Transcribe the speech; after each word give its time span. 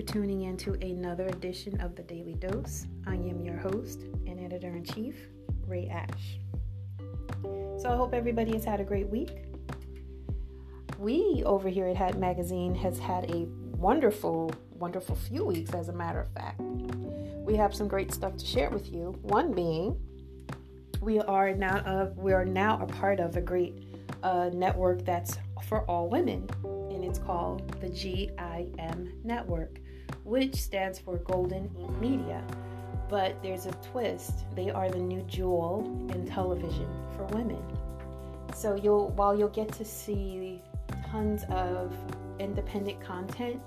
for 0.00 0.06
tuning 0.06 0.42
in 0.42 0.56
to 0.56 0.72
another 0.80 1.26
edition 1.26 1.78
of 1.80 1.94
the 1.94 2.02
Daily 2.02 2.32
Dose. 2.34 2.86
I 3.06 3.14
am 3.14 3.44
your 3.44 3.58
host 3.58 4.04
and 4.26 4.40
editor 4.40 4.68
in 4.68 4.82
chief, 4.82 5.14
Ray 5.66 5.88
Ash. 5.88 6.38
So 7.42 7.90
I 7.90 7.96
hope 7.96 8.14
everybody 8.14 8.52
has 8.52 8.64
had 8.64 8.80
a 8.80 8.84
great 8.84 9.10
week. 9.10 9.44
We 10.98 11.42
over 11.44 11.68
here 11.68 11.86
at 11.86 11.98
Hype 11.98 12.16
Magazine 12.16 12.74
has 12.76 12.98
had 12.98 13.30
a 13.30 13.46
wonderful, 13.76 14.54
wonderful 14.70 15.16
few 15.16 15.44
weeks, 15.44 15.74
as 15.74 15.90
a 15.90 15.92
matter 15.92 16.20
of 16.20 16.32
fact. 16.32 16.60
We 16.60 17.54
have 17.56 17.74
some 17.74 17.86
great 17.86 18.10
stuff 18.10 18.38
to 18.38 18.46
share 18.46 18.70
with 18.70 18.90
you. 18.90 19.18
One 19.20 19.52
being, 19.52 20.00
we 21.02 21.20
are 21.20 21.52
now 21.52 21.76
a, 21.84 22.12
we 22.18 22.32
are 22.32 22.46
now 22.46 22.80
a 22.80 22.86
part 22.86 23.20
of 23.20 23.36
a 23.36 23.42
great 23.42 23.84
uh, 24.22 24.48
network 24.54 25.04
that's 25.04 25.36
for 25.68 25.82
all 25.82 26.08
women 26.08 26.48
and 27.00 27.08
it's 27.08 27.18
called 27.18 27.66
the 27.80 27.88
GIM 27.88 29.12
Network, 29.24 29.80
which 30.24 30.54
stands 30.56 30.98
for 30.98 31.16
Golden 31.18 31.70
Ink 31.78 32.00
Media. 32.00 32.42
But 33.08 33.42
there's 33.42 33.66
a 33.66 33.72
twist. 33.90 34.44
They 34.54 34.70
are 34.70 34.88
the 34.88 34.98
new 34.98 35.22
jewel 35.22 35.84
in 36.14 36.26
television 36.26 36.88
for 37.16 37.24
women. 37.36 37.62
So 38.54 38.76
you'll 38.76 39.08
while 39.10 39.36
you'll 39.36 39.48
get 39.48 39.72
to 39.72 39.84
see 39.84 40.62
tons 41.10 41.44
of 41.50 41.92
independent 42.38 43.00
content, 43.00 43.60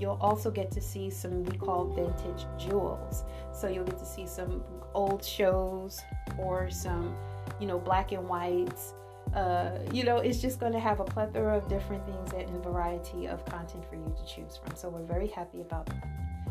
you'll 0.00 0.18
also 0.20 0.50
get 0.50 0.70
to 0.72 0.80
see 0.80 1.10
some 1.10 1.44
we 1.44 1.56
call 1.58 1.84
vintage 1.86 2.46
jewels. 2.58 3.24
So 3.52 3.68
you'll 3.68 3.84
get 3.84 3.98
to 3.98 4.06
see 4.06 4.26
some 4.26 4.62
old 4.94 5.24
shows 5.24 6.00
or 6.38 6.70
some, 6.70 7.14
you 7.60 7.66
know, 7.66 7.78
black 7.78 8.12
and 8.12 8.28
whites 8.28 8.94
uh, 9.34 9.70
you 9.92 10.04
know, 10.04 10.18
it's 10.18 10.40
just 10.40 10.58
going 10.60 10.72
to 10.72 10.80
have 10.80 11.00
a 11.00 11.04
plethora 11.04 11.56
of 11.56 11.68
different 11.68 12.04
things 12.06 12.32
and 12.32 12.56
a 12.56 12.58
variety 12.60 13.26
of 13.26 13.44
content 13.44 13.84
for 13.88 13.96
you 13.96 14.14
to 14.16 14.34
choose 14.34 14.56
from. 14.56 14.74
So 14.76 14.88
we're 14.88 15.04
very 15.04 15.28
happy 15.28 15.60
about 15.60 15.86
that. 15.86 16.06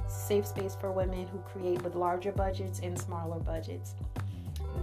Safe 0.07 0.45
space 0.45 0.75
for 0.79 0.91
women 0.91 1.27
who 1.27 1.39
create 1.39 1.81
with 1.81 1.95
larger 1.95 2.31
budgets 2.31 2.79
and 2.79 2.97
smaller 2.97 3.39
budgets. 3.39 3.95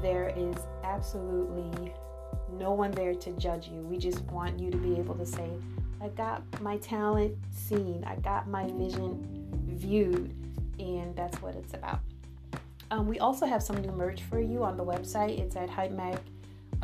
There 0.03 0.33
is 0.37 0.57
absolutely 0.83 1.93
no 2.53 2.73
one 2.73 2.91
there 2.91 3.15
to 3.15 3.33
judge 3.33 3.69
you. 3.69 3.81
We 3.81 3.97
just 3.97 4.23
want 4.25 4.59
you 4.59 4.71
to 4.71 4.77
be 4.77 4.97
able 4.97 5.15
to 5.15 5.27
say, 5.27 5.49
I 6.01 6.09
got 6.09 6.43
my 6.61 6.77
talent 6.79 7.37
seen, 7.51 8.05
I 8.07 8.17
got 8.17 8.49
my 8.49 8.67
vision 8.73 9.49
viewed, 9.67 10.35
and 10.79 11.17
that's 11.17 11.41
what 11.41 11.55
it's 11.55 11.73
about. 11.75 12.01
Um, 12.91 13.07
we 13.07 13.19
also 13.19 13.47
have 13.47 13.63
some 13.63 13.77
new 13.77 13.93
merch 13.93 14.23
for 14.23 14.41
you 14.41 14.63
on 14.63 14.77
the 14.77 14.85
website. 14.85 15.39
It's 15.39 15.57
at 15.57 15.71
Hype 15.71 15.93
Mag 15.93 16.19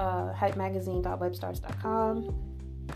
uh, 0.01 0.33
hypemagazine.webstars.com, 0.33 2.35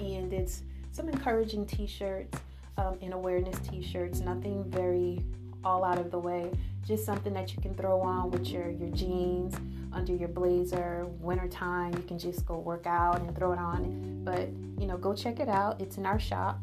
and 0.00 0.32
it's 0.32 0.62
some 0.90 1.08
encouraging 1.10 1.66
T-shirts 1.66 2.38
um, 2.78 2.96
and 3.02 3.12
awareness 3.12 3.58
T-shirts. 3.58 4.20
Nothing 4.20 4.64
very 4.68 5.22
all 5.62 5.84
out 5.84 5.98
of 5.98 6.10
the 6.10 6.18
way. 6.18 6.50
Just 6.86 7.04
something 7.04 7.34
that 7.34 7.54
you 7.54 7.60
can 7.60 7.74
throw 7.74 8.00
on 8.00 8.30
with 8.30 8.48
your 8.48 8.70
your 8.70 8.88
jeans, 8.90 9.54
under 9.92 10.14
your 10.14 10.28
blazer. 10.28 11.04
Wintertime, 11.20 11.92
you 11.92 12.02
can 12.02 12.18
just 12.18 12.46
go 12.46 12.58
work 12.58 12.86
out 12.86 13.20
and 13.20 13.36
throw 13.36 13.52
it 13.52 13.58
on. 13.58 14.22
But 14.24 14.48
you 14.80 14.86
know, 14.86 14.96
go 14.96 15.14
check 15.14 15.40
it 15.40 15.48
out. 15.48 15.82
It's 15.82 15.98
in 15.98 16.06
our 16.06 16.18
shop, 16.18 16.58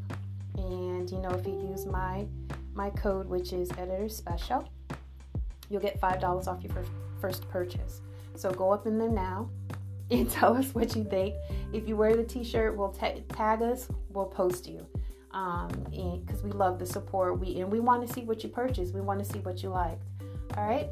and 0.56 1.08
you 1.10 1.20
know, 1.20 1.30
if 1.30 1.46
you 1.46 1.54
use 1.70 1.86
my 1.86 2.26
my 2.74 2.90
code, 2.90 3.28
which 3.28 3.54
is 3.54 3.70
editor 3.78 4.10
special, 4.10 4.68
you'll 5.70 5.82
get 5.82 6.00
five 6.00 6.20
dollars 6.20 6.48
off 6.48 6.64
your 6.64 6.74
first 6.74 6.90
first 7.22 7.48
purchase. 7.50 8.02
So 8.36 8.52
go 8.52 8.72
up 8.72 8.88
in 8.88 8.98
there 8.98 9.10
now 9.10 9.50
and 10.20 10.30
tell 10.30 10.58
us 10.58 10.76
what 10.76 10.96
you 10.96 11.04
think. 11.04 11.36
If 11.74 11.88
you 11.88 11.96
wear 11.96 12.16
the 12.16 12.24
t-shirt, 12.24 12.76
we'll 12.76 12.92
tag 12.92 13.62
us. 13.62 13.88
We'll 14.10 14.26
post 14.26 14.68
you 14.68 14.86
um, 15.32 15.70
because 15.90 16.44
we 16.44 16.52
love 16.52 16.80
the 16.80 16.86
support. 16.86 17.40
We 17.40 17.62
and 17.62 17.72
we 17.72 17.80
want 17.80 18.06
to 18.06 18.14
see 18.14 18.22
what 18.22 18.44
you 18.44 18.50
purchased. 18.50 18.94
We 18.94 19.02
want 19.02 19.20
to 19.20 19.26
see 19.26 19.40
what 19.40 19.64
you 19.64 19.70
liked. 19.70 20.04
All 20.58 20.68
right. 20.68 20.90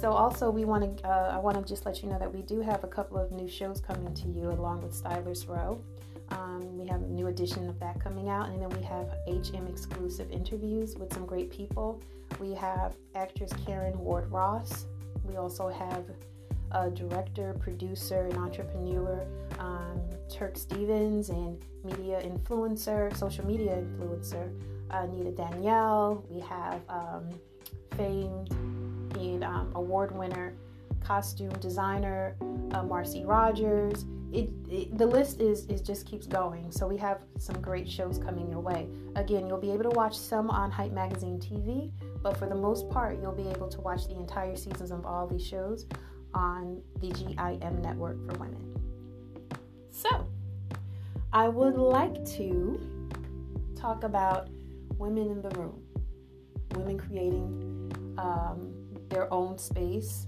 So 0.00 0.10
also 0.10 0.50
we 0.50 0.64
want 0.64 0.98
to 0.98 1.06
uh, 1.06 1.32
I 1.34 1.38
want 1.38 1.58
to 1.58 1.62
just 1.62 1.84
let 1.84 2.02
you 2.02 2.08
know 2.08 2.18
that 2.18 2.32
we 2.32 2.42
do 2.42 2.60
have 2.60 2.82
a 2.82 2.88
couple 2.88 3.18
of 3.18 3.30
new 3.30 3.48
shows 3.48 3.80
coming 3.80 4.14
to 4.14 4.28
you 4.28 4.50
along 4.50 4.82
with 4.82 4.92
Stylers 4.92 5.46
Row. 5.46 5.82
Um, 6.30 6.78
we 6.78 6.86
have 6.86 7.02
a 7.02 7.06
new 7.06 7.26
edition 7.26 7.68
of 7.68 7.78
that 7.80 8.02
coming 8.02 8.30
out, 8.30 8.48
and 8.48 8.62
then 8.62 8.70
we 8.70 8.82
have 8.84 9.10
HM 9.28 9.66
exclusive 9.66 10.30
interviews 10.30 10.96
with 10.96 11.12
some 11.12 11.26
great 11.26 11.50
people. 11.50 12.00
We 12.40 12.54
have 12.54 12.96
actress 13.14 13.52
Karen 13.66 13.98
Ward 13.98 14.32
Ross. 14.32 14.86
We 15.24 15.36
also 15.36 15.68
have 15.68 16.06
a 16.72 16.90
director, 16.90 17.54
producer, 17.60 18.26
and 18.26 18.36
entrepreneur, 18.38 19.26
um, 19.58 20.00
Turk 20.30 20.56
Stevens, 20.56 21.28
and 21.28 21.62
media 21.84 22.20
influencer, 22.22 23.14
social 23.16 23.46
media 23.46 23.76
influencer, 23.76 24.52
Anita 24.90 25.30
Danielle. 25.30 26.24
We 26.28 26.40
have 26.40 26.80
um, 26.88 27.28
famed 27.96 28.50
and 29.16 29.44
um, 29.44 29.70
award 29.74 30.16
winner, 30.16 30.54
costume 31.00 31.52
designer, 31.60 32.36
uh, 32.72 32.82
Marcy 32.82 33.24
Rogers. 33.24 34.04
It, 34.32 34.48
it, 34.70 34.96
the 34.96 35.06
list 35.06 35.40
is, 35.40 35.66
is 35.66 35.82
just 35.82 36.06
keeps 36.06 36.26
going. 36.26 36.72
So 36.72 36.86
we 36.88 36.96
have 36.96 37.20
some 37.38 37.60
great 37.60 37.88
shows 37.88 38.16
coming 38.16 38.48
your 38.48 38.60
way. 38.60 38.88
Again, 39.14 39.46
you'll 39.46 39.60
be 39.60 39.70
able 39.72 39.84
to 39.84 39.90
watch 39.90 40.16
some 40.16 40.48
on 40.48 40.70
Hype 40.70 40.92
Magazine 40.92 41.38
TV, 41.38 41.92
but 42.22 42.38
for 42.38 42.48
the 42.48 42.54
most 42.54 42.88
part, 42.88 43.20
you'll 43.20 43.32
be 43.32 43.48
able 43.48 43.68
to 43.68 43.80
watch 43.82 44.08
the 44.08 44.16
entire 44.16 44.56
seasons 44.56 44.90
of 44.90 45.04
all 45.04 45.26
these 45.26 45.46
shows 45.46 45.86
on 46.34 46.82
the 47.00 47.10
GIM 47.10 47.82
network 47.82 48.16
for 48.26 48.38
women. 48.38 48.76
So, 49.90 50.26
I 51.32 51.48
would 51.48 51.76
like 51.76 52.24
to 52.36 52.80
talk 53.76 54.04
about 54.04 54.48
women 54.98 55.30
in 55.30 55.42
the 55.42 55.50
room, 55.50 55.82
women 56.74 56.98
creating 56.98 58.14
um, 58.18 58.74
their 59.08 59.32
own 59.32 59.58
space 59.58 60.26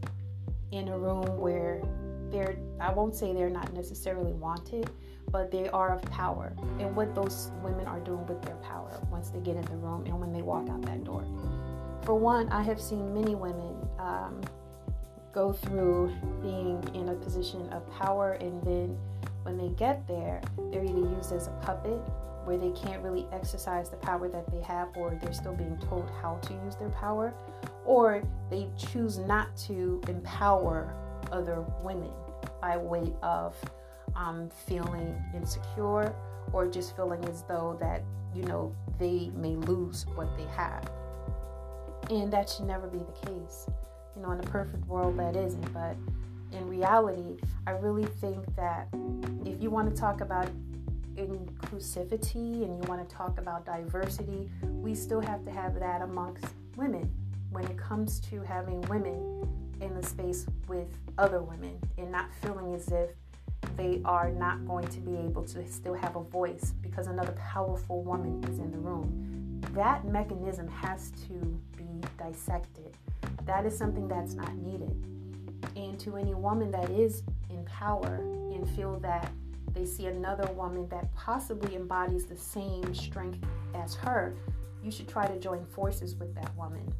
in 0.72 0.88
a 0.88 0.98
room 0.98 1.38
where 1.38 1.82
they're, 2.30 2.56
I 2.80 2.92
won't 2.92 3.14
say 3.14 3.32
they're 3.32 3.50
not 3.50 3.72
necessarily 3.72 4.32
wanted, 4.32 4.90
but 5.30 5.50
they 5.50 5.68
are 5.68 5.94
of 5.94 6.02
power 6.10 6.52
and 6.78 6.94
what 6.94 7.14
those 7.14 7.50
women 7.62 7.86
are 7.86 8.00
doing 8.00 8.26
with 8.26 8.42
their 8.42 8.56
power 8.56 9.00
once 9.10 9.30
they 9.30 9.40
get 9.40 9.56
in 9.56 9.62
the 9.62 9.76
room 9.76 10.04
and 10.06 10.18
when 10.18 10.32
they 10.32 10.42
walk 10.42 10.68
out 10.68 10.82
that 10.82 11.04
door. 11.04 11.24
For 12.04 12.14
one, 12.14 12.48
I 12.50 12.62
have 12.62 12.80
seen 12.80 13.14
many 13.14 13.34
women 13.34 13.88
um, 13.98 14.40
go 15.34 15.52
through 15.52 16.14
being 16.40 16.82
in 16.94 17.08
a 17.08 17.14
position 17.14 17.68
of 17.72 17.88
power 17.90 18.34
and 18.34 18.62
then 18.62 18.96
when 19.42 19.58
they 19.58 19.68
get 19.70 20.06
there, 20.06 20.40
they're 20.70 20.84
either 20.84 20.98
used 20.98 21.32
as 21.32 21.48
a 21.48 21.50
puppet 21.62 22.00
where 22.44 22.56
they 22.56 22.70
can't 22.70 23.02
really 23.02 23.26
exercise 23.32 23.90
the 23.90 23.96
power 23.96 24.28
that 24.28 24.50
they 24.50 24.60
have 24.60 24.88
or 24.96 25.18
they're 25.20 25.32
still 25.32 25.54
being 25.54 25.78
told 25.78 26.10
how 26.22 26.36
to 26.36 26.52
use 26.64 26.76
their 26.76 26.90
power 26.90 27.34
or 27.84 28.22
they 28.50 28.68
choose 28.76 29.18
not 29.18 29.54
to 29.56 30.00
empower 30.08 30.94
other 31.32 31.64
women 31.82 32.10
by 32.60 32.76
way 32.76 33.12
of 33.22 33.56
um, 34.14 34.48
feeling 34.66 35.22
insecure 35.34 36.14
or 36.52 36.66
just 36.66 36.94
feeling 36.96 37.24
as 37.24 37.42
though 37.42 37.76
that 37.80 38.02
you 38.34 38.42
know 38.44 38.74
they 38.98 39.30
may 39.34 39.56
lose 39.56 40.06
what 40.14 40.28
they 40.36 40.44
have. 40.44 40.90
And 42.10 42.32
that 42.32 42.48
should 42.50 42.66
never 42.66 42.86
be 42.86 42.98
the 42.98 43.26
case 43.26 43.66
you 44.16 44.22
know, 44.22 44.30
in 44.32 44.40
a 44.40 44.44
perfect 44.44 44.86
world 44.86 45.18
that 45.18 45.36
isn't. 45.36 45.72
But 45.72 45.96
in 46.52 46.68
reality, 46.68 47.36
I 47.66 47.72
really 47.72 48.06
think 48.06 48.44
that 48.56 48.88
if 49.44 49.62
you 49.62 49.70
want 49.70 49.94
to 49.94 50.00
talk 50.00 50.20
about 50.20 50.48
inclusivity 51.16 52.64
and 52.64 52.82
you 52.82 52.88
want 52.88 53.08
to 53.08 53.14
talk 53.14 53.38
about 53.38 53.64
diversity, 53.64 54.50
we 54.62 54.94
still 54.94 55.20
have 55.20 55.44
to 55.44 55.50
have 55.50 55.78
that 55.80 56.02
amongst 56.02 56.44
women 56.76 57.10
when 57.50 57.64
it 57.66 57.76
comes 57.76 58.20
to 58.20 58.40
having 58.42 58.80
women 58.82 59.48
in 59.80 59.94
the 59.94 60.06
space 60.06 60.46
with 60.68 60.88
other 61.18 61.40
women 61.40 61.78
and 61.98 62.10
not 62.10 62.26
feeling 62.42 62.74
as 62.74 62.88
if 62.88 63.10
they 63.76 64.00
are 64.04 64.30
not 64.30 64.66
going 64.66 64.86
to 64.86 65.00
be 65.00 65.16
able 65.16 65.44
to 65.44 65.66
still 65.66 65.94
have 65.94 66.16
a 66.16 66.22
voice 66.22 66.74
because 66.82 67.06
another 67.06 67.32
powerful 67.32 68.02
woman 68.02 68.42
is 68.44 68.58
in 68.58 68.70
the 68.70 68.78
room. 68.78 69.60
That 69.72 70.04
mechanism 70.04 70.68
has 70.68 71.10
to 71.28 71.60
be 71.76 71.84
dissected 72.18 72.96
that 73.46 73.66
is 73.66 73.76
something 73.76 74.08
that's 74.08 74.34
not 74.34 74.54
needed. 74.56 74.90
And 75.76 75.98
to 76.00 76.16
any 76.16 76.34
woman 76.34 76.70
that 76.70 76.90
is 76.90 77.22
in 77.50 77.64
power 77.64 78.20
and 78.52 78.68
feel 78.70 78.98
that 79.00 79.30
they 79.72 79.84
see 79.84 80.06
another 80.06 80.50
woman 80.52 80.88
that 80.88 81.12
possibly 81.14 81.74
embodies 81.74 82.26
the 82.26 82.36
same 82.36 82.94
strength 82.94 83.44
as 83.74 83.94
her, 83.94 84.34
you 84.82 84.90
should 84.90 85.08
try 85.08 85.26
to 85.26 85.38
join 85.38 85.64
forces 85.66 86.14
with 86.14 86.34
that 86.34 86.54
woman 86.56 86.92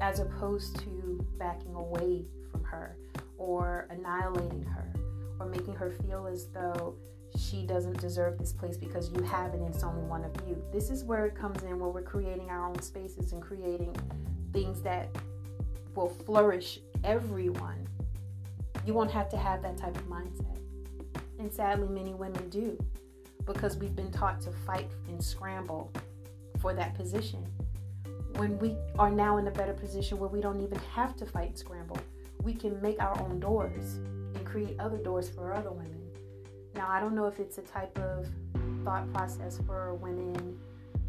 as 0.00 0.20
opposed 0.20 0.78
to 0.80 1.26
backing 1.38 1.74
away 1.74 2.24
from 2.50 2.62
her 2.64 2.96
or 3.38 3.86
annihilating 3.90 4.62
her 4.62 4.92
or 5.40 5.46
making 5.46 5.74
her 5.74 5.90
feel 5.90 6.26
as 6.26 6.46
though 6.48 6.94
she 7.36 7.66
doesn't 7.66 7.98
deserve 8.00 8.38
this 8.38 8.52
place 8.52 8.76
because 8.76 9.10
you 9.10 9.22
have 9.22 9.52
it 9.54 9.60
and 9.60 9.74
it's 9.74 9.82
only 9.82 10.02
one 10.02 10.24
of 10.24 10.32
you. 10.46 10.62
This 10.72 10.90
is 10.90 11.04
where 11.04 11.26
it 11.26 11.34
comes 11.34 11.62
in 11.62 11.78
where 11.78 11.90
we're 11.90 12.02
creating 12.02 12.50
our 12.50 12.66
own 12.66 12.80
spaces 12.80 13.32
and 13.32 13.42
creating 13.42 13.94
things 14.56 14.80
that 14.80 15.10
will 15.94 16.08
flourish 16.08 16.80
everyone, 17.04 17.86
you 18.86 18.94
won't 18.94 19.10
have 19.10 19.28
to 19.28 19.36
have 19.36 19.60
that 19.60 19.76
type 19.76 19.94
of 19.94 20.04
mindset. 20.08 20.58
And 21.38 21.52
sadly, 21.52 21.86
many 21.88 22.14
women 22.14 22.48
do 22.48 22.82
because 23.44 23.76
we've 23.76 23.94
been 23.94 24.10
taught 24.10 24.40
to 24.40 24.50
fight 24.50 24.90
and 25.08 25.22
scramble 25.22 25.92
for 26.58 26.72
that 26.72 26.94
position. 26.94 27.44
when 28.36 28.58
we 28.58 28.76
are 28.98 29.10
now 29.10 29.38
in 29.38 29.46
a 29.46 29.50
better 29.50 29.72
position 29.72 30.18
where 30.18 30.28
we 30.28 30.40
don't 30.40 30.60
even 30.60 30.78
have 30.94 31.16
to 31.16 31.24
fight 31.24 31.48
and 31.48 31.58
scramble. 31.58 31.98
We 32.42 32.52
can 32.52 32.80
make 32.82 33.00
our 33.00 33.18
own 33.20 33.40
doors 33.40 33.96
and 34.34 34.44
create 34.44 34.78
other 34.78 34.98
doors 34.98 35.28
for 35.28 35.54
other 35.54 35.70
women. 35.70 36.02
Now, 36.74 36.88
I 36.90 37.00
don't 37.00 37.14
know 37.14 37.26
if 37.26 37.40
it's 37.40 37.56
a 37.58 37.62
type 37.62 37.98
of 37.98 38.26
thought 38.84 39.10
process 39.12 39.58
for 39.66 39.94
women 39.94 40.58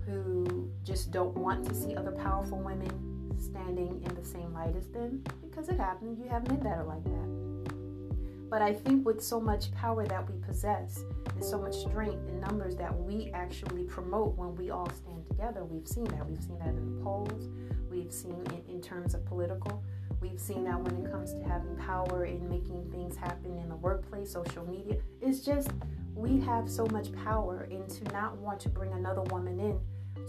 who 0.05 0.69
just 0.85 1.11
don't 1.11 1.35
want 1.35 1.67
to 1.67 1.75
see 1.75 1.95
other 1.95 2.11
powerful 2.11 2.59
women 2.59 3.16
standing 3.39 4.01
in 4.05 4.15
the 4.15 4.23
same 4.23 4.53
light 4.53 4.75
as 4.75 4.87
them 4.89 5.23
because 5.41 5.69
it 5.69 5.79
happens. 5.79 6.19
You 6.19 6.27
have 6.29 6.47
men 6.47 6.59
that 6.61 6.77
are 6.77 6.83
like 6.83 7.03
that. 7.03 8.49
But 8.49 8.61
I 8.61 8.73
think 8.73 9.05
with 9.05 9.21
so 9.21 9.39
much 9.39 9.71
power 9.73 10.05
that 10.05 10.29
we 10.29 10.39
possess 10.39 11.03
and 11.33 11.43
so 11.43 11.59
much 11.59 11.75
strength 11.75 12.27
in 12.29 12.39
numbers 12.39 12.75
that 12.77 12.97
we 12.97 13.29
actually 13.33 13.83
promote 13.83 14.37
when 14.37 14.55
we 14.55 14.69
all 14.69 14.89
stand 14.89 15.25
together, 15.27 15.65
we've 15.65 15.87
seen 15.87 16.05
that. 16.05 16.27
We've 16.27 16.41
seen 16.41 16.57
that 16.59 16.69
in 16.69 16.97
the 16.97 17.03
polls, 17.03 17.49
we've 17.89 18.11
seen 18.11 18.41
it 18.53 18.63
in 18.71 18.81
terms 18.81 19.13
of 19.13 19.25
political. 19.25 19.83
We've 20.21 20.39
seen 20.39 20.63
that 20.63 20.79
when 20.79 21.05
it 21.05 21.11
comes 21.11 21.33
to 21.33 21.43
having 21.43 21.75
power 21.75 22.23
and 22.23 22.49
making 22.49 22.89
things 22.91 23.17
happen 23.17 23.57
in 23.57 23.69
the 23.69 23.75
workplace, 23.75 24.31
social 24.31 24.65
media. 24.65 24.97
It's 25.21 25.41
just 25.41 25.69
we 26.15 26.39
have 26.39 26.69
so 26.69 26.87
much 26.87 27.13
power, 27.23 27.67
and 27.69 27.87
to 27.89 28.03
not 28.05 28.35
want 28.37 28.59
to 28.61 28.69
bring 28.69 28.93
another 28.93 29.21
woman 29.23 29.59
in 29.59 29.79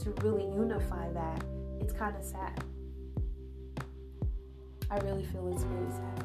to 0.01 0.11
really 0.23 0.45
unify 0.45 1.11
that, 1.13 1.43
it's 1.81 1.93
kind 1.93 2.15
of 2.15 2.23
sad. 2.23 2.63
I 4.91 4.99
really 4.99 5.25
feel 5.25 5.49
it's 5.53 5.65
really 5.65 5.91
sad. 5.91 6.25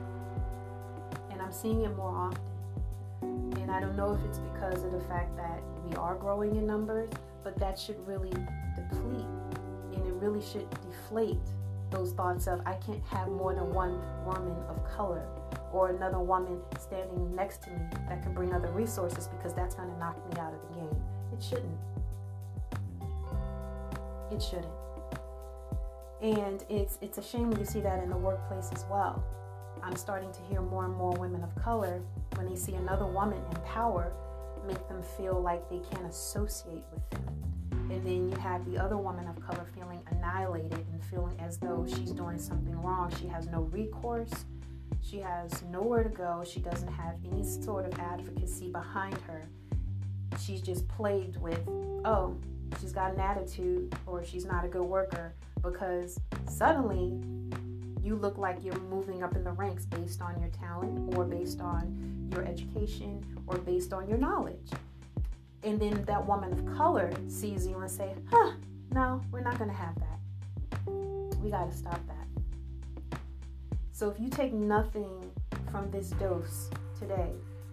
And 1.31 1.41
I'm 1.41 1.51
seeing 1.51 1.81
it 1.81 1.95
more 1.95 2.15
often. 2.15 3.53
And 3.61 3.71
I 3.71 3.79
don't 3.79 3.95
know 3.95 4.13
if 4.13 4.23
it's 4.25 4.39
because 4.39 4.83
of 4.83 4.91
the 4.91 5.01
fact 5.01 5.35
that 5.37 5.61
we 5.85 5.95
are 5.95 6.15
growing 6.15 6.55
in 6.55 6.65
numbers, 6.65 7.09
but 7.43 7.57
that 7.59 7.77
should 7.77 8.05
really 8.07 8.31
deplete 8.75 9.25
and 9.95 10.07
it 10.07 10.13
really 10.13 10.41
should 10.41 10.67
deflate 10.81 11.37
those 11.91 12.13
thoughts 12.13 12.47
of 12.47 12.61
I 12.65 12.73
can't 12.73 13.03
have 13.05 13.27
more 13.27 13.53
than 13.53 13.71
one 13.73 14.01
woman 14.25 14.55
of 14.67 14.83
color 14.95 15.25
or 15.71 15.89
another 15.89 16.19
woman 16.19 16.59
standing 16.79 17.35
next 17.35 17.63
to 17.63 17.69
me 17.69 17.79
that 18.09 18.23
can 18.23 18.33
bring 18.33 18.53
other 18.53 18.71
resources 18.71 19.27
because 19.27 19.53
that's 19.53 19.75
going 19.75 19.89
to 19.89 19.97
knock 19.97 20.17
me 20.29 20.39
out 20.39 20.53
of 20.53 20.59
the 20.69 20.81
game. 20.81 21.01
It 21.31 21.43
shouldn't. 21.43 21.77
It 24.31 24.41
shouldn't. 24.41 24.82
And 26.23 26.63
it's 26.69 26.97
it's 27.01 27.17
a 27.17 27.21
shame 27.21 27.53
you 27.59 27.65
see 27.65 27.81
that 27.81 28.01
in 28.01 28.09
the 28.09 28.15
workplace 28.15 28.69
as 28.73 28.85
well. 28.89 29.21
I'm 29.83 29.97
starting 29.97 30.31
to 30.31 30.41
hear 30.43 30.61
more 30.61 30.85
and 30.85 30.95
more 30.95 31.11
women 31.11 31.43
of 31.43 31.53
color 31.61 32.01
when 32.35 32.47
they 32.47 32.55
see 32.55 32.75
another 32.75 33.05
woman 33.05 33.39
in 33.51 33.61
power 33.63 34.13
make 34.65 34.87
them 34.87 35.03
feel 35.17 35.41
like 35.41 35.69
they 35.69 35.81
can't 35.91 36.05
associate 36.05 36.85
with 36.93 37.09
them. 37.09 37.25
And 37.91 38.07
then 38.07 38.31
you 38.31 38.37
have 38.37 38.63
the 38.71 38.77
other 38.77 38.95
woman 38.95 39.27
of 39.27 39.37
color 39.45 39.65
feeling 39.75 39.99
annihilated 40.11 40.85
and 40.93 41.03
feeling 41.03 41.37
as 41.41 41.57
though 41.57 41.85
she's 41.85 42.11
doing 42.11 42.39
something 42.39 42.81
wrong. 42.81 43.13
She 43.19 43.27
has 43.27 43.47
no 43.47 43.63
recourse. 43.63 44.45
She 45.01 45.17
has 45.17 45.61
nowhere 45.63 46.03
to 46.03 46.09
go. 46.09 46.45
She 46.47 46.61
doesn't 46.61 46.87
have 46.93 47.15
any 47.29 47.43
sort 47.43 47.85
of 47.85 47.99
advocacy 47.99 48.71
behind 48.71 49.17
her. 49.27 49.45
She's 50.39 50.61
just 50.61 50.87
plagued 50.87 51.35
with, 51.35 51.59
oh, 52.05 52.37
she's 52.79 52.93
got 52.93 53.13
an 53.13 53.19
attitude 53.19 53.93
or 54.05 54.23
she's 54.23 54.45
not 54.45 54.63
a 54.63 54.69
good 54.69 54.85
worker 54.85 55.33
because 55.63 56.19
suddenly 56.47 57.17
you 58.03 58.15
look 58.15 58.37
like 58.37 58.63
you're 58.63 58.79
moving 58.81 59.23
up 59.23 59.35
in 59.35 59.43
the 59.43 59.51
ranks 59.51 59.85
based 59.85 60.21
on 60.21 60.39
your 60.39 60.49
talent 60.49 61.15
or 61.15 61.23
based 61.23 61.61
on 61.61 62.29
your 62.31 62.43
education 62.45 63.25
or 63.47 63.57
based 63.57 63.93
on 63.93 64.07
your 64.09 64.17
knowledge. 64.17 64.69
And 65.63 65.79
then 65.79 66.03
that 66.03 66.25
woman 66.25 66.51
of 66.51 66.77
color 66.77 67.09
sees 67.29 67.65
you 67.65 67.77
and 67.79 67.89
say, 67.89 68.13
huh, 68.29 68.51
no, 68.91 69.21
we're 69.31 69.41
not 69.41 69.57
to 69.57 69.69
have 69.69 69.95
that. 69.95 70.89
We 71.39 71.49
got 71.49 71.71
to 71.71 71.75
stop 71.75 71.99
that. 72.07 73.19
So 73.93 74.09
if 74.09 74.19
you 74.19 74.29
take 74.29 74.51
nothing 74.51 75.31
from 75.71 75.89
this 75.89 76.09
dose 76.11 76.69
today, 76.99 77.31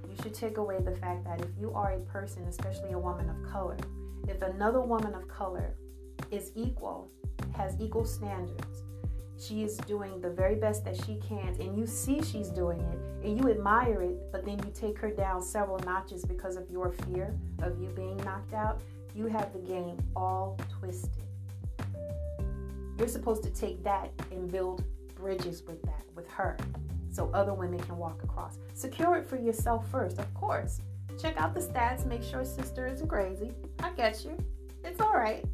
you 0.08 0.14
should 0.22 0.34
take 0.34 0.58
away 0.58 0.78
the 0.81 0.92
fact 0.92 1.25
that 1.25 1.40
if 1.40 1.48
you 1.58 1.72
are 1.75 1.92
a 1.92 2.00
person, 2.00 2.44
especially 2.44 2.92
a 2.92 2.98
woman 2.98 3.28
of 3.28 3.50
color, 3.50 3.76
if 4.28 4.42
another 4.42 4.81
woman 4.81 5.14
of 5.14 5.26
color 5.26 5.75
is 6.31 6.52
equal, 6.54 7.10
has 7.55 7.76
equal 7.81 8.05
standards, 8.05 8.85
she 9.38 9.62
is 9.62 9.76
doing 9.79 10.20
the 10.20 10.29
very 10.29 10.55
best 10.55 10.85
that 10.85 10.97
she 11.06 11.17
can, 11.17 11.56
and 11.61 11.76
you 11.76 11.87
see 11.87 12.23
she's 12.23 12.49
doing 12.49 12.79
it, 12.81 13.26
and 13.26 13.38
you 13.38 13.50
admire 13.50 14.02
it, 14.02 14.31
but 14.31 14.44
then 14.44 14.58
you 14.58 14.70
take 14.75 14.99
her 14.99 15.11
down 15.11 15.41
several 15.43 15.79
notches 15.81 16.25
because 16.25 16.56
of 16.56 16.70
your 16.70 16.93
fear 16.93 17.35
of 17.62 17.81
you 17.81 17.88
being 17.88 18.19
knocked 18.19 18.52
out, 18.52 18.82
you 19.14 19.26
have 19.26 19.52
the 19.52 19.58
game 19.61 19.97
all 20.14 20.58
twisted. 20.79 21.25
You're 22.99 23.08
supposed 23.08 23.43
to 23.44 23.50
take 23.50 23.82
that 23.82 24.11
and 24.31 24.50
build 24.52 24.85
bridges 25.14 25.62
with 25.67 25.81
that, 25.82 26.02
with 26.14 26.29
her, 26.29 26.58
so 27.11 27.31
other 27.32 27.55
women 27.55 27.81
can 27.81 27.97
walk 27.97 28.23
across. 28.23 28.58
Secure 28.75 29.17
it 29.17 29.26
for 29.26 29.37
yourself 29.37 29.91
first, 29.91 30.19
of 30.19 30.32
course. 30.35 30.81
Check 31.19 31.38
out 31.38 31.55
the 31.55 31.61
stats, 31.61 32.05
make 32.05 32.23
sure 32.23 32.44
sister 32.44 32.87
isn't 32.87 33.08
crazy. 33.08 33.52
I 33.82 33.91
get 33.91 34.23
you. 34.25 34.37
It's 34.85 35.00
all 35.00 35.14
right. 35.14 35.44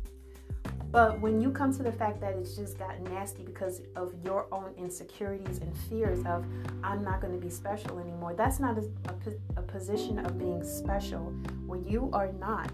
But 0.96 1.20
when 1.20 1.42
you 1.42 1.50
come 1.50 1.76
to 1.76 1.82
the 1.82 1.92
fact 1.92 2.22
that 2.22 2.36
it's 2.36 2.56
just 2.56 2.78
gotten 2.78 3.04
nasty 3.04 3.42
because 3.42 3.82
of 3.96 4.14
your 4.24 4.46
own 4.50 4.72
insecurities 4.78 5.58
and 5.58 5.76
fears 5.90 6.20
of, 6.24 6.46
I'm 6.82 7.04
not 7.04 7.20
going 7.20 7.34
to 7.34 7.38
be 7.38 7.50
special 7.50 7.98
anymore, 7.98 8.32
that's 8.32 8.58
not 8.58 8.78
a, 8.78 8.88
a, 9.10 9.58
a 9.58 9.62
position 9.62 10.18
of 10.18 10.38
being 10.38 10.64
special. 10.64 11.34
When 11.66 11.86
you 11.86 12.08
are 12.14 12.32
not, 12.32 12.72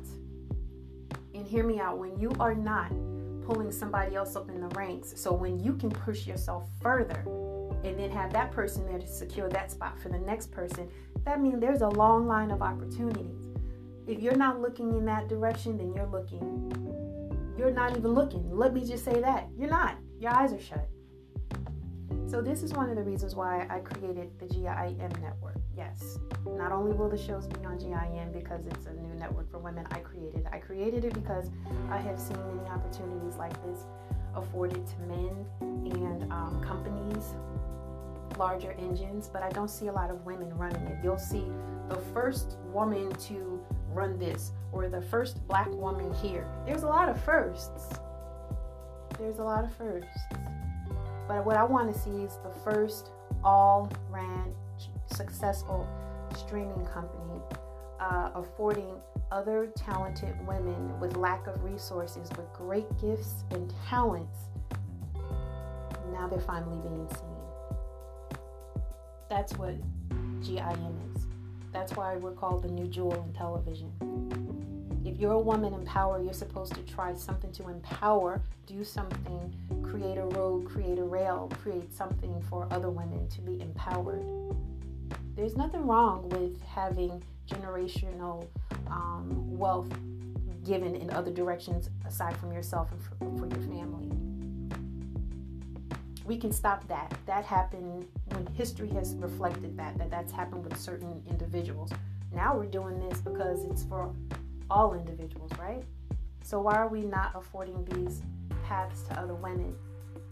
and 1.35 1.45
hear 1.45 1.67
me 1.67 1.81
out, 1.81 1.99
when 1.99 2.17
you 2.17 2.31
are 2.39 2.55
not 2.55 2.91
pulling 3.45 3.73
somebody 3.73 4.15
else 4.15 4.37
up 4.37 4.49
in 4.51 4.61
the 4.61 4.69
ranks, 4.77 5.15
so 5.17 5.33
when 5.33 5.59
you 5.59 5.75
can 5.75 5.91
push 5.91 6.25
yourself 6.25 6.69
further 6.81 7.25
and 7.83 7.99
then 7.99 8.13
have 8.13 8.33
that 8.35 8.53
person 8.53 8.87
there 8.87 9.01
to 9.01 9.09
secure 9.09 9.49
that 9.49 9.73
spot 9.73 9.99
for 10.01 10.11
the 10.11 10.19
next 10.21 10.53
person, 10.53 10.89
that 11.25 11.41
means 11.41 11.61
there's 11.61 11.83
a 11.83 11.89
long 11.89 12.29
line 12.29 12.53
of 12.53 12.63
opportunities. 12.63 13.49
If 14.07 14.21
you're 14.21 14.37
not 14.37 14.61
looking 14.61 14.91
in 14.97 15.05
that 15.07 15.27
direction, 15.27 15.77
then 15.77 15.93
you're 15.93 16.07
looking 16.07 17.02
you're 17.57 17.71
not 17.71 17.97
even 17.97 18.13
looking. 18.13 18.51
Let 18.51 18.75
me 18.75 18.85
just 18.85 19.05
say 19.05 19.21
that. 19.21 19.49
You're 19.57 19.71
not. 19.71 19.97
Your 20.19 20.35
eyes 20.35 20.53
are 20.53 20.61
shut. 20.61 20.89
So, 22.27 22.41
this 22.41 22.63
is 22.63 22.73
one 22.73 22.89
of 22.89 22.97
the 22.97 23.03
reasons 23.03 23.35
why 23.35 23.67
I 23.69 23.81
created 23.81 24.31
the 24.39 24.47
GIM 24.47 25.13
network. 25.21 25.61
Yes, 25.77 26.19
not 26.47 26.73
only 26.73 26.93
will 26.93 27.09
the 27.09 27.19
shows 27.19 27.47
be 27.47 27.65
on 27.65 27.79
GIM 27.79 28.33
because 28.33 28.67
it's 28.67 28.87
a 28.87 28.93
new 28.95 29.15
network 29.15 29.51
for 29.51 29.59
women, 29.59 29.87
I 29.91 29.99
created 29.99 30.47
I 30.51 30.59
created 30.59 31.05
it 31.05 31.15
because 31.15 31.51
I 31.91 31.99
have 31.99 32.19
seen 32.19 32.39
many 32.55 32.69
opportunities 32.71 33.37
like 33.37 33.53
this 33.65 33.81
afforded 34.35 34.87
to 34.87 34.99
men 35.01 35.47
and 35.61 36.33
um, 36.33 36.63
companies, 36.65 37.35
larger 38.39 38.73
engines, 38.73 39.29
but 39.29 39.43
I 39.43 39.51
don't 39.51 39.71
see 39.71 39.89
a 39.89 39.93
lot 39.93 40.11
of 40.11 40.25
women 40.25 40.57
running 40.57 40.83
it. 40.87 40.99
You'll 41.03 41.19
see 41.19 41.45
the 41.89 41.97
first 42.15 42.57
woman 42.73 43.11
to 43.13 43.61
run 43.89 44.19
this 44.19 44.53
or 44.73 44.89
the 44.89 45.03
first 45.03 45.47
black 45.47 45.71
woman 45.71 46.13
here. 46.15 46.47
There's 46.67 46.83
a 46.83 46.89
lot 46.89 47.09
of 47.09 47.23
firsts. 47.23 47.99
There's 49.19 49.39
a 49.39 49.45
lot 49.45 49.65
of 49.65 49.75
firsts. 49.77 50.19
But 51.29 51.45
what 51.47 51.57
I 51.57 51.65
want 51.65 51.93
to 51.93 51.99
see 51.99 52.11
is 52.11 52.39
the 52.43 52.53
first 52.65 53.11
all 53.45 53.91
ran 54.11 54.55
successful 55.07 55.87
streaming 56.37 56.87
company 56.87 57.41
uh, 58.01 58.31
affording 58.35 58.97
other 59.31 59.69
talented 59.77 60.35
women 60.47 60.99
with 61.01 61.17
lack 61.17 61.47
of 61.47 61.63
resources, 61.63 62.29
with 62.37 62.53
great 62.53 62.87
gifts 63.01 63.45
and 63.51 63.73
talents. 63.89 64.49
Now 66.13 66.29
they're 66.29 66.41
finally 66.41 66.79
being 66.89 67.09
seen. 67.09 68.39
That's 69.31 69.57
what 69.57 69.75
GIM 70.43 71.15
is. 71.15 71.27
That's 71.73 71.93
why 71.93 72.17
we're 72.17 72.33
called 72.33 72.65
the 72.65 72.69
new 72.69 72.87
jewel 72.87 73.15
in 73.25 73.33
television. 73.33 74.52
If 75.05 75.19
you're 75.19 75.33
a 75.33 75.41
woman 75.41 75.75
in 75.75 75.85
power, 75.85 76.23
you're 76.23 76.33
supposed 76.33 76.75
to 76.75 76.83
try 76.83 77.15
something 77.15 77.51
to 77.53 77.69
empower, 77.69 78.41
do 78.67 78.85
something, 78.85 79.55
create 79.83 80.17
a 80.17 80.25
road, 80.25 80.65
create 80.65 80.99
a 80.99 81.05
rail, 81.05 81.51
create 81.63 81.93
something 81.93 82.41
for 82.49 82.69
other 82.71 82.91
women 82.91 83.29
to 83.29 83.41
be 83.41 83.61
empowered. 83.61 84.25
There's 85.35 85.57
nothing 85.57 85.87
wrong 85.87 86.29
with 86.29 86.61
having 86.63 87.23
generational 87.49 88.47
um, 88.87 89.59
wealth 89.59 89.89
given 90.65 90.95
in 90.95 91.11
other 91.11 91.33
directions 91.33 91.91
aside 92.07 92.37
from 92.37 92.53
yourself 92.53 92.93
and 92.93 93.03
for, 93.03 93.49
for 93.49 93.55
your 93.55 93.67
family 93.69 94.13
we 96.25 96.37
can 96.37 96.53
stop 96.53 96.87
that. 96.89 97.13
That 97.27 97.45
happened 97.45 98.07
when 98.29 98.47
history 98.55 98.89
has 98.91 99.15
reflected 99.17 99.77
that, 99.77 99.99
that 99.99 100.11
that's 100.11 100.33
happened 100.33 100.65
with 100.65 100.79
certain 100.79 101.23
individuals. 101.29 101.91
Now 102.33 102.57
we're 102.57 102.67
doing 102.67 102.99
this 103.09 103.21
because 103.21 103.65
it's 103.65 103.85
for 103.85 104.15
all 104.73 104.95
individuals, 104.95 105.51
right? 105.59 105.85
So 106.43 106.61
why 106.61 106.77
are 106.77 106.89
we 106.89 107.03
not 107.03 107.33
affording 107.35 107.85
these 107.85 108.23
paths 108.65 109.03
to 109.03 109.21
other 109.21 109.35
women 109.35 109.77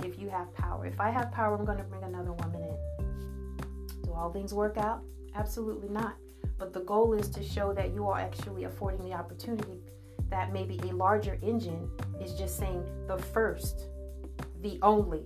if 0.02 0.18
you 0.18 0.30
have 0.30 0.52
power? 0.54 0.86
If 0.86 0.98
I 0.98 1.10
have 1.10 1.30
power, 1.30 1.54
I'm 1.54 1.66
going 1.66 1.78
to 1.78 1.84
bring 1.84 2.02
another 2.04 2.32
woman 2.32 2.62
in. 2.62 4.02
Do 4.02 4.12
all 4.12 4.32
things 4.32 4.54
work 4.54 4.78
out? 4.78 5.02
Absolutely 5.34 5.90
not. 5.90 6.16
But 6.58 6.72
the 6.72 6.80
goal 6.80 7.12
is 7.12 7.28
to 7.30 7.44
show 7.44 7.74
that 7.74 7.92
you 7.92 8.08
are 8.08 8.18
actually 8.18 8.64
affording 8.64 9.04
the 9.04 9.14
opportunity 9.14 9.82
that 10.30 10.52
maybe 10.52 10.80
a 10.84 10.92
larger 10.92 11.38
engine 11.42 11.90
is 12.20 12.32
just 12.34 12.56
saying 12.56 12.84
the 13.08 13.18
first 13.18 13.88
the 14.62 14.78
only. 14.82 15.24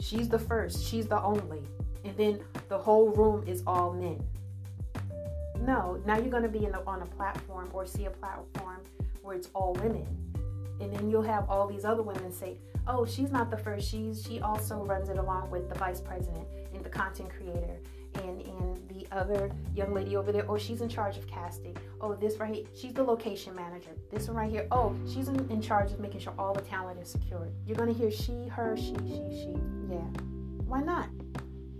She's 0.00 0.28
the 0.28 0.38
first. 0.38 0.84
She's 0.84 1.06
the 1.06 1.22
only. 1.22 1.62
And 2.04 2.16
then 2.16 2.40
the 2.68 2.78
whole 2.78 3.08
room 3.08 3.44
is 3.46 3.62
all 3.66 3.92
men. 3.92 4.22
No, 5.60 6.00
now 6.06 6.16
you're 6.16 6.30
going 6.30 6.42
to 6.42 6.48
be 6.48 6.66
a, 6.66 6.82
on 6.86 7.02
a 7.02 7.06
platform 7.06 7.70
or 7.72 7.86
see 7.86 8.04
a 8.06 8.10
platform 8.10 8.80
where 9.22 9.36
it's 9.36 9.50
all 9.54 9.74
women. 9.74 10.06
And 10.80 10.92
then 10.92 11.10
you'll 11.10 11.22
have 11.22 11.48
all 11.48 11.66
these 11.66 11.84
other 11.84 12.02
women 12.02 12.30
say, 12.30 12.58
"Oh, 12.86 13.06
she's 13.06 13.30
not 13.30 13.50
the 13.50 13.56
first. 13.56 13.88
She's 13.88 14.22
she 14.22 14.40
also 14.40 14.84
runs 14.84 15.08
it 15.08 15.16
along 15.16 15.50
with 15.50 15.70
the 15.70 15.74
vice 15.76 16.00
president 16.00 16.46
and 16.74 16.84
the 16.84 16.90
content 16.90 17.30
creator 17.30 17.78
and 18.22 18.42
and 18.42 18.88
the 18.88 19.06
other 19.10 19.50
young 19.74 19.94
lady 19.94 20.16
over 20.16 20.32
there. 20.32 20.44
Oh, 20.48 20.58
she's 20.58 20.82
in 20.82 20.88
charge 20.88 21.16
of 21.16 21.26
casting. 21.26 21.76
Oh, 22.00 22.14
this 22.14 22.36
right 22.36 22.54
here, 22.54 22.64
she's 22.74 22.92
the 22.92 23.02
location 23.02 23.54
manager. 23.54 23.90
This 24.10 24.28
one 24.28 24.36
right 24.36 24.50
here. 24.50 24.66
Oh, 24.70 24.94
she's 25.06 25.28
in, 25.28 25.48
in 25.50 25.62
charge 25.62 25.92
of 25.92 26.00
making 26.00 26.20
sure 26.20 26.34
all 26.38 26.52
the 26.52 26.62
talent 26.62 27.00
is 27.00 27.08
secured. 27.08 27.52
You're 27.66 27.76
gonna 27.76 27.92
hear 27.92 28.10
she, 28.10 28.46
her, 28.48 28.76
she, 28.76 28.94
she, 29.06 29.22
she. 29.30 29.56
Yeah, 29.90 29.98
why 30.66 30.82
not? 30.82 31.08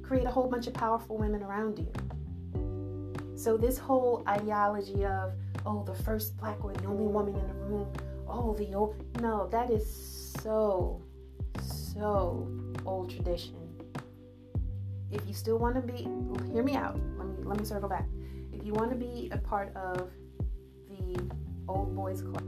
Create 0.02 0.26
a 0.26 0.30
whole 0.30 0.48
bunch 0.48 0.66
of 0.66 0.74
powerful 0.74 1.18
women 1.18 1.42
around 1.42 1.78
you. 1.78 1.92
So 3.36 3.58
this 3.58 3.76
whole 3.76 4.24
ideology 4.26 5.04
of 5.04 5.34
oh 5.66 5.84
the 5.84 5.94
first 5.94 6.36
black 6.38 6.64
or 6.64 6.72
the 6.72 6.86
only 6.86 7.06
woman 7.06 7.36
in 7.36 7.46
the 7.46 7.54
room, 7.54 7.92
oh 8.26 8.54
the 8.54 8.72
old 8.74 8.96
no, 9.20 9.46
that 9.48 9.70
is 9.70 9.86
so 10.40 11.02
so 11.62 12.48
old 12.86 13.10
tradition. 13.10 13.54
If 15.12 15.26
you 15.28 15.34
still 15.34 15.58
want 15.58 15.74
to 15.74 15.82
be 15.82 16.08
hear 16.50 16.62
me 16.62 16.76
out. 16.76 16.98
Let 17.18 17.28
me 17.28 17.34
let 17.44 17.58
me 17.58 17.64
circle 17.66 17.90
back. 17.90 18.06
If 18.52 18.64
you 18.64 18.72
want 18.72 18.90
to 18.90 18.96
be 18.96 19.28
a 19.30 19.38
part 19.38 19.76
of 19.76 20.10
the 20.88 21.20
old 21.68 21.94
boys 21.94 22.22
club 22.22 22.42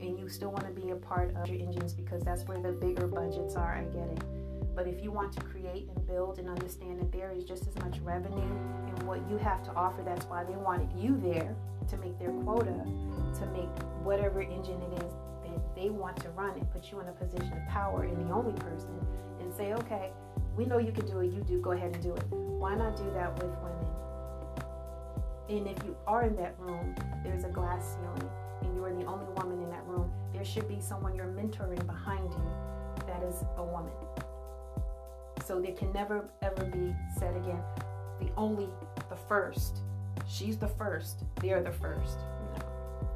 and 0.00 0.16
you 0.16 0.28
still 0.28 0.52
want 0.52 0.64
to 0.66 0.80
be 0.80 0.90
a 0.90 0.96
part 0.96 1.34
of 1.34 1.48
your 1.48 1.58
engines 1.58 1.92
because 1.94 2.22
that's 2.22 2.44
where 2.44 2.58
the 2.58 2.70
bigger 2.70 3.08
budgets 3.08 3.56
are, 3.56 3.74
I 3.74 3.82
get 3.92 4.06
it 4.08 4.37
but 4.78 4.86
if 4.86 5.02
you 5.02 5.10
want 5.10 5.32
to 5.32 5.40
create 5.40 5.88
and 5.92 6.06
build 6.06 6.38
and 6.38 6.48
understand 6.48 7.00
that 7.00 7.10
there 7.10 7.32
is 7.36 7.42
just 7.42 7.66
as 7.66 7.74
much 7.78 7.98
revenue 7.98 8.38
in 8.86 9.06
what 9.08 9.18
you 9.28 9.36
have 9.36 9.60
to 9.64 9.72
offer, 9.72 10.04
that's 10.04 10.24
why 10.26 10.44
they 10.44 10.54
wanted 10.54 10.88
you 10.96 11.20
there 11.20 11.56
to 11.88 11.96
make 11.96 12.16
their 12.20 12.30
quota, 12.30 12.86
to 13.34 13.46
make 13.46 13.66
whatever 14.04 14.40
engine 14.40 14.80
it 14.80 15.02
is 15.02 15.12
that 15.42 15.74
they 15.74 15.90
want 15.90 16.16
to 16.22 16.30
run 16.30 16.52
and 16.52 16.70
put 16.70 16.92
you 16.92 17.00
in 17.00 17.08
a 17.08 17.12
position 17.12 17.52
of 17.54 17.66
power 17.66 18.04
and 18.04 18.16
the 18.24 18.32
only 18.32 18.52
person 18.60 19.04
and 19.40 19.52
say, 19.52 19.72
okay, 19.72 20.12
we 20.56 20.64
know 20.64 20.78
you 20.78 20.92
can 20.92 21.06
do 21.06 21.18
it, 21.18 21.32
you 21.32 21.42
do, 21.42 21.60
go 21.60 21.72
ahead 21.72 21.92
and 21.92 22.00
do 22.00 22.14
it. 22.14 22.22
Why 22.30 22.76
not 22.76 22.96
do 22.96 23.10
that 23.14 23.32
with 23.42 23.50
women? 23.58 23.86
And 25.48 25.66
if 25.66 25.84
you 25.84 25.96
are 26.06 26.22
in 26.22 26.36
that 26.36 26.54
room, 26.56 26.94
there's 27.24 27.42
a 27.42 27.48
glass 27.48 27.96
ceiling 27.96 28.30
and 28.62 28.76
you 28.76 28.84
are 28.84 28.92
the 28.92 29.06
only 29.06 29.26
woman 29.34 29.60
in 29.60 29.70
that 29.70 29.84
room, 29.86 30.08
there 30.32 30.44
should 30.44 30.68
be 30.68 30.78
someone 30.80 31.16
you're 31.16 31.26
mentoring 31.26 31.84
behind 31.84 32.30
you 32.30 32.50
that 33.08 33.24
is 33.24 33.42
a 33.56 33.64
woman. 33.64 33.92
So 35.48 35.58
there 35.58 35.72
can 35.72 35.90
never 35.94 36.28
ever 36.42 36.62
be 36.66 36.94
said 37.18 37.34
again, 37.34 37.62
the 38.20 38.28
only, 38.36 38.68
the 39.08 39.16
first. 39.16 39.78
She's 40.28 40.58
the 40.58 40.68
first. 40.68 41.24
They're 41.40 41.62
the 41.62 41.72
first. 41.72 42.18
No. 42.54 43.08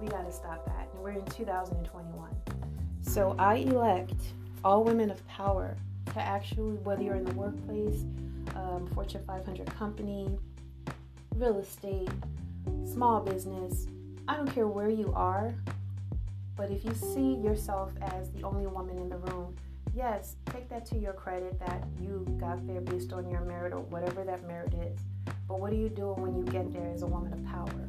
We 0.00 0.08
got 0.08 0.26
to 0.26 0.32
stop 0.32 0.66
that. 0.66 0.88
And 0.92 1.00
we're 1.00 1.12
in 1.12 1.24
2021. 1.26 2.30
So 3.02 3.36
I 3.38 3.58
elect 3.58 4.20
all 4.64 4.82
women 4.82 5.08
of 5.08 5.24
power 5.28 5.76
to 6.14 6.20
actually, 6.20 6.78
whether 6.78 7.00
you're 7.00 7.14
in 7.14 7.24
the 7.24 7.34
workplace, 7.34 8.02
um, 8.56 8.90
Fortune 8.92 9.22
500 9.24 9.64
company, 9.76 10.36
real 11.36 11.60
estate, 11.60 12.10
small 12.92 13.20
business, 13.20 13.86
I 14.26 14.36
don't 14.36 14.52
care 14.52 14.66
where 14.66 14.90
you 14.90 15.12
are, 15.14 15.54
but 16.56 16.72
if 16.72 16.84
you 16.84 16.92
see 16.92 17.34
yourself 17.34 17.92
as 18.02 18.30
the 18.30 18.42
only 18.42 18.66
woman 18.66 18.98
in 18.98 19.08
the 19.08 19.18
room, 19.18 19.54
yes, 19.98 20.36
take 20.46 20.68
that 20.68 20.86
to 20.86 20.96
your 20.96 21.12
credit 21.12 21.58
that 21.58 21.82
you 22.00 22.24
got 22.38 22.64
there 22.68 22.80
based 22.80 23.12
on 23.12 23.28
your 23.28 23.40
merit 23.40 23.72
or 23.72 23.80
whatever 23.80 24.22
that 24.22 24.46
merit 24.46 24.72
is. 24.74 25.00
But 25.48 25.58
what 25.58 25.72
are 25.72 25.76
you 25.76 25.88
doing 25.88 26.22
when 26.22 26.36
you 26.36 26.44
get 26.44 26.72
there 26.72 26.88
as 26.94 27.02
a 27.02 27.06
woman 27.06 27.32
of 27.32 27.44
power? 27.44 27.88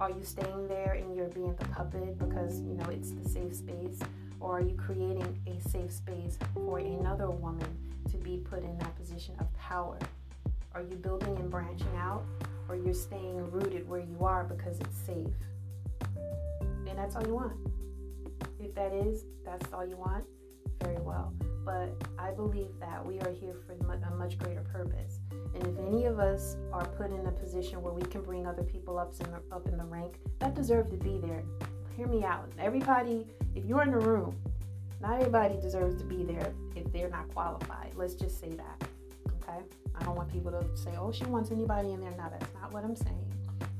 Are 0.00 0.08
you 0.08 0.24
staying 0.24 0.68
there 0.68 0.94
and 0.94 1.14
you're 1.14 1.28
being 1.28 1.54
the 1.56 1.66
puppet 1.66 2.18
because 2.18 2.60
you 2.62 2.72
know 2.72 2.86
it's 2.86 3.10
the 3.10 3.28
safe 3.28 3.54
space? 3.54 4.00
Or 4.40 4.58
are 4.58 4.62
you 4.62 4.74
creating 4.74 5.38
a 5.46 5.68
safe 5.68 5.92
space 5.92 6.38
for 6.54 6.78
another 6.78 7.30
woman 7.30 7.68
to 8.10 8.16
be 8.16 8.38
put 8.38 8.64
in 8.64 8.76
that 8.78 8.96
position 8.96 9.34
of 9.38 9.52
power? 9.58 9.98
Are 10.74 10.80
you 10.80 10.96
building 10.96 11.36
and 11.36 11.50
branching 11.50 11.94
out? 11.98 12.24
Or 12.70 12.76
you're 12.76 12.94
staying 12.94 13.50
rooted 13.50 13.86
where 13.86 14.00
you 14.00 14.16
are 14.22 14.44
because 14.44 14.80
it's 14.80 14.96
safe? 14.96 15.36
And 16.88 16.96
that's 16.96 17.16
all 17.16 17.26
you 17.26 17.34
want. 17.34 17.71
That 18.74 18.92
is, 18.92 19.24
that's 19.44 19.72
all 19.72 19.84
you 19.84 19.96
want, 19.96 20.24
very 20.82 21.00
well. 21.00 21.34
But 21.64 21.90
I 22.18 22.32
believe 22.32 22.70
that 22.80 23.04
we 23.04 23.20
are 23.20 23.30
here 23.30 23.54
for 23.66 23.72
a 23.74 24.10
much 24.16 24.38
greater 24.38 24.62
purpose. 24.62 25.20
And 25.54 25.66
if 25.66 25.78
any 25.78 26.06
of 26.06 26.18
us 26.18 26.56
are 26.72 26.86
put 26.86 27.10
in 27.10 27.26
a 27.26 27.32
position 27.32 27.82
where 27.82 27.92
we 27.92 28.02
can 28.02 28.22
bring 28.22 28.46
other 28.46 28.62
people 28.62 28.98
up 28.98 29.12
in 29.20 29.30
the, 29.30 29.54
up 29.54 29.68
in 29.68 29.76
the 29.76 29.84
rank 29.84 30.14
that 30.38 30.54
deserve 30.54 30.90
to 30.90 30.96
be 30.96 31.18
there, 31.18 31.44
hear 31.96 32.06
me 32.06 32.24
out. 32.24 32.50
Everybody, 32.58 33.26
if 33.54 33.64
you're 33.64 33.82
in 33.82 33.90
the 33.90 33.98
room, 33.98 34.34
not 35.00 35.18
everybody 35.18 35.60
deserves 35.60 35.96
to 35.96 36.04
be 36.04 36.24
there 36.24 36.52
if 36.74 36.90
they're 36.92 37.10
not 37.10 37.28
qualified. 37.34 37.92
Let's 37.96 38.14
just 38.14 38.40
say 38.40 38.50
that. 38.50 38.88
Okay? 39.42 39.58
I 39.94 40.04
don't 40.04 40.16
want 40.16 40.32
people 40.32 40.50
to 40.52 40.76
say, 40.76 40.92
oh, 40.98 41.12
she 41.12 41.24
wants 41.24 41.50
anybody 41.50 41.92
in 41.92 42.00
there. 42.00 42.12
No, 42.12 42.28
that's 42.30 42.52
not 42.60 42.72
what 42.72 42.84
I'm 42.84 42.96
saying. 42.96 43.32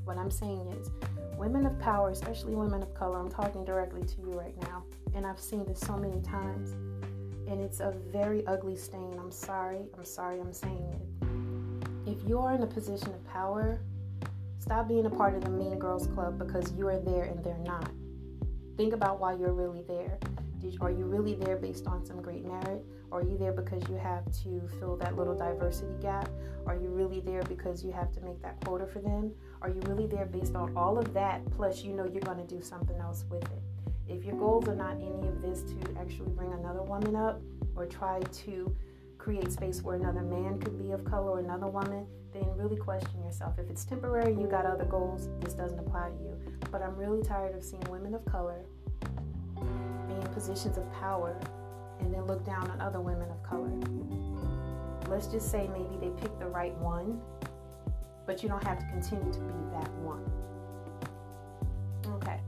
What 0.05 0.17
I'm 0.17 0.31
saying 0.31 0.67
is, 0.79 0.91
women 1.37 1.65
of 1.65 1.77
power, 1.79 2.09
especially 2.09 2.55
women 2.55 2.81
of 2.81 2.93
color, 2.93 3.19
I'm 3.19 3.29
talking 3.29 3.65
directly 3.65 4.03
to 4.03 4.21
you 4.21 4.31
right 4.31 4.55
now, 4.61 4.83
and 5.15 5.25
I've 5.25 5.39
seen 5.39 5.65
this 5.65 5.79
so 5.79 5.97
many 5.97 6.21
times, 6.21 6.71
and 7.47 7.59
it's 7.61 7.79
a 7.79 7.93
very 8.11 8.45
ugly 8.47 8.75
stain. 8.75 9.17
I'm 9.19 9.31
sorry, 9.31 9.79
I'm 9.97 10.05
sorry 10.05 10.39
I'm 10.39 10.53
saying 10.53 10.83
it. 10.93 12.11
If 12.11 12.27
you 12.27 12.39
are 12.39 12.53
in 12.53 12.63
a 12.63 12.67
position 12.67 13.09
of 13.09 13.25
power, 13.27 13.81
stop 14.59 14.87
being 14.87 15.05
a 15.05 15.09
part 15.09 15.35
of 15.35 15.43
the 15.43 15.49
Mean 15.49 15.77
Girls 15.79 16.07
Club 16.07 16.37
because 16.37 16.71
you 16.73 16.87
are 16.87 16.99
there 16.99 17.23
and 17.23 17.43
they're 17.43 17.57
not. 17.59 17.89
Think 18.77 18.93
about 18.93 19.19
why 19.19 19.35
you're 19.35 19.53
really 19.53 19.83
there. 19.83 20.19
Did, 20.59 20.77
are 20.81 20.91
you 20.91 21.05
really 21.05 21.35
there 21.35 21.57
based 21.57 21.87
on 21.87 22.05
some 22.05 22.21
great 22.21 22.45
merit? 22.45 22.83
Are 23.13 23.21
you 23.21 23.37
there 23.37 23.51
because 23.51 23.87
you 23.89 23.95
have 23.95 24.25
to 24.41 24.67
fill 24.79 24.97
that 24.97 25.15
little 25.15 25.35
diversity 25.35 25.93
gap? 26.01 26.29
Are 26.65 26.75
you 26.75 26.87
really 26.89 27.19
there 27.19 27.43
because 27.43 27.83
you 27.83 27.91
have 27.91 28.11
to 28.13 28.21
make 28.21 28.41
that 28.41 28.59
quota 28.65 28.87
for 28.87 29.01
them? 29.01 29.31
Are 29.61 29.69
you 29.69 29.79
really 29.81 30.07
there 30.07 30.25
based 30.25 30.55
on 30.55 30.75
all 30.75 30.97
of 30.97 31.13
that? 31.13 31.45
Plus, 31.51 31.83
you 31.83 31.93
know 31.93 32.05
you're 32.05 32.23
going 32.23 32.39
to 32.39 32.55
do 32.55 32.59
something 32.63 32.97
else 32.97 33.25
with 33.29 33.43
it. 33.43 33.61
If 34.07 34.25
your 34.25 34.35
goals 34.35 34.67
are 34.67 34.75
not 34.75 34.95
any 34.95 35.27
of 35.27 35.43
this 35.43 35.61
to 35.61 35.75
actually 35.99 36.31
bring 36.31 36.53
another 36.53 36.81
woman 36.81 37.15
up 37.15 37.39
or 37.75 37.85
try 37.85 38.19
to 38.19 38.75
create 39.19 39.51
space 39.51 39.83
where 39.83 39.95
another 39.95 40.23
man 40.23 40.59
could 40.59 40.79
be 40.79 40.91
of 40.91 41.05
color 41.05 41.33
or 41.33 41.39
another 41.39 41.67
woman, 41.67 42.07
then 42.33 42.45
really 42.57 42.77
question 42.77 43.23
yourself. 43.23 43.59
If 43.59 43.69
it's 43.69 43.85
temporary, 43.85 44.33
you 44.33 44.47
got 44.47 44.65
other 44.65 44.85
goals, 44.85 45.29
this 45.39 45.53
doesn't 45.53 45.77
apply 45.77 46.09
to 46.09 46.15
you. 46.15 46.35
But 46.71 46.81
I'm 46.81 46.95
really 46.95 47.21
tired 47.21 47.55
of 47.55 47.63
seeing 47.63 47.83
women 47.91 48.15
of 48.15 48.25
color 48.25 48.65
be 50.07 50.15
in 50.15 50.27
positions 50.33 50.79
of 50.79 50.91
power 50.93 51.39
and 52.03 52.13
then 52.13 52.25
look 52.25 52.45
down 52.45 52.69
on 52.69 52.81
other 52.81 52.99
women 52.99 53.31
of 53.31 53.41
color. 53.43 53.71
Let's 55.09 55.27
just 55.27 55.49
say 55.51 55.69
maybe 55.71 55.95
they 55.99 56.09
picked 56.21 56.39
the 56.39 56.47
right 56.47 56.75
one, 56.77 57.21
but 58.25 58.41
you 58.43 58.49
don't 58.49 58.63
have 58.63 58.79
to 58.79 58.85
continue 58.85 59.31
to 59.31 59.39
be 59.39 59.53
that 59.71 59.91
one. 59.99 60.23
Okay. 62.15 62.39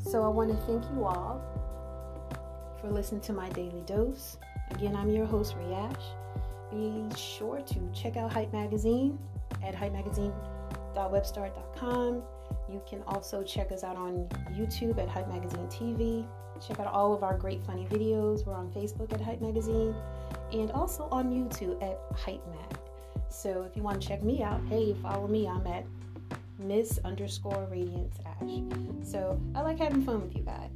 So 0.00 0.24
I 0.24 0.28
want 0.28 0.50
to 0.50 0.56
thank 0.66 0.82
you 0.92 1.04
all 1.04 1.40
for 2.80 2.90
listening 2.90 3.20
to 3.22 3.32
my 3.32 3.48
daily 3.50 3.82
dose. 3.86 4.36
Again, 4.72 4.96
I'm 4.96 5.10
your 5.10 5.26
host, 5.26 5.54
Riash. 5.56 6.02
Be 6.70 7.04
sure 7.16 7.60
to 7.60 7.90
check 7.92 8.16
out 8.16 8.32
Hype 8.32 8.52
Magazine 8.52 9.18
at 9.62 9.74
hypemagazine.webstart.com. 9.74 12.22
You 12.68 12.82
can 12.88 13.02
also 13.06 13.42
check 13.42 13.72
us 13.72 13.84
out 13.84 13.96
on 13.96 14.28
YouTube 14.52 14.98
at 14.98 15.08
Hype 15.08 15.28
Magazine 15.28 15.66
TV. 15.68 16.26
Check 16.66 16.78
out 16.80 16.86
all 16.86 17.12
of 17.12 17.22
our 17.22 17.36
great 17.36 17.62
funny 17.64 17.86
videos. 17.86 18.46
We're 18.46 18.54
on 18.54 18.70
Facebook 18.70 19.12
at 19.12 19.20
Hype 19.20 19.40
Magazine 19.40 19.94
and 20.52 20.70
also 20.72 21.08
on 21.10 21.30
YouTube 21.30 21.82
at 21.82 21.98
Hype 22.16 22.46
Mag. 22.48 22.78
So 23.28 23.62
if 23.62 23.76
you 23.76 23.82
want 23.82 24.00
to 24.00 24.06
check 24.06 24.22
me 24.22 24.42
out, 24.42 24.60
hey, 24.68 24.94
follow 25.02 25.26
me. 25.26 25.48
I'm 25.48 25.66
at 25.66 25.84
Miss 26.58 26.98
underscore 27.04 27.66
Radiance 27.70 28.16
Ash. 28.26 28.60
So 29.02 29.40
I 29.54 29.62
like 29.62 29.78
having 29.78 30.02
fun 30.04 30.22
with 30.22 30.36
you 30.36 30.42
guys. 30.42 30.70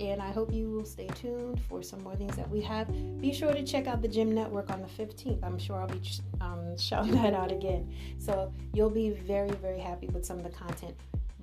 And 0.00 0.22
I 0.22 0.30
hope 0.32 0.52
you 0.52 0.70
will 0.70 0.84
stay 0.84 1.08
tuned 1.08 1.60
for 1.68 1.82
some 1.82 2.02
more 2.02 2.16
things 2.16 2.34
that 2.36 2.48
we 2.48 2.62
have. 2.62 2.88
Be 3.20 3.32
sure 3.32 3.52
to 3.52 3.62
check 3.62 3.86
out 3.86 4.00
the 4.00 4.08
GIM 4.08 4.34
Network 4.34 4.70
on 4.70 4.80
the 4.80 4.88
15th. 5.02 5.44
I'm 5.44 5.58
sure 5.58 5.76
I'll 5.76 5.88
be 5.88 6.00
um, 6.40 6.76
shouting 6.78 7.12
that 7.22 7.34
out 7.34 7.52
again. 7.52 7.92
So 8.18 8.52
you'll 8.72 8.90
be 8.90 9.10
very, 9.10 9.50
very 9.50 9.78
happy 9.78 10.08
with 10.08 10.24
some 10.24 10.38
of 10.38 10.44
the 10.44 10.50
content. 10.50 10.94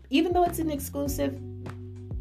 Even 0.10 0.34
though 0.34 0.44
it's 0.44 0.60
an 0.60 0.70
exclusive, 0.70 1.40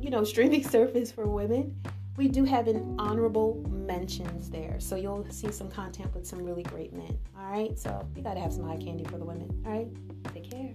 you 0.01 0.11
know, 0.11 0.25
streaming 0.25 0.63
service 0.69 1.13
for 1.13 1.27
women, 1.27 1.75
we 2.17 2.29
do 2.29 2.45
have 2.45 2.67
an 2.67 2.97
honorable 2.99 3.63
mentions 3.69 4.51
there. 4.51 4.81
So 4.81 4.97
you'll 4.97 5.27
see 5.31 5.53
some 5.53 5.71
content 5.71 6.15
with 6.15 6.27
some 6.27 6.43
really 6.43 6.63
great 6.63 6.93
men. 6.93 7.19
All 7.39 7.51
right. 7.51 7.79
So 7.79 8.07
you 8.17 8.23
got 8.23 8.35
to 8.35 8.41
have 8.41 8.53
some 8.53 8.69
eye 8.69 8.77
candy 8.77 9.05
for 9.05 9.19
the 9.19 9.25
women. 9.25 9.51
All 9.67 9.73
right. 9.73 9.89
Take 10.33 10.51
care. 10.51 10.71